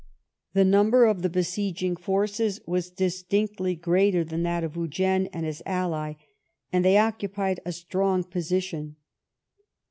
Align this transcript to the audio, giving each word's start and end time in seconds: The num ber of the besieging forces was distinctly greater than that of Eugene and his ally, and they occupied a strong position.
The 0.55 0.65
num 0.65 0.89
ber 0.89 1.05
of 1.05 1.21
the 1.21 1.29
besieging 1.29 1.95
forces 1.95 2.59
was 2.65 2.89
distinctly 2.89 3.75
greater 3.75 4.23
than 4.23 4.41
that 4.41 4.63
of 4.63 4.75
Eugene 4.75 5.29
and 5.31 5.45
his 5.45 5.61
ally, 5.63 6.13
and 6.73 6.83
they 6.83 6.97
occupied 6.97 7.59
a 7.67 7.71
strong 7.71 8.23
position. 8.23 8.95